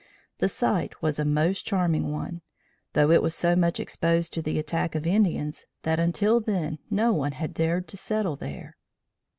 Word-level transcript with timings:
The 0.39 0.47
site 0.47 1.03
was 1.03 1.19
a 1.19 1.23
most 1.25 1.63
charming 1.63 2.11
one, 2.11 2.41
though 2.93 3.11
it 3.11 3.21
was 3.21 3.35
so 3.35 3.55
much 3.55 3.79
exposed 3.79 4.33
to 4.33 4.41
the 4.41 4.57
attack 4.57 4.95
of 4.95 5.05
Indians 5.05 5.67
that 5.83 5.99
until 5.99 6.39
then 6.39 6.79
no 6.89 7.13
one 7.13 7.33
had 7.33 7.53
dared 7.53 7.87
to 7.89 7.97
settle 7.97 8.35
there. 8.35 8.77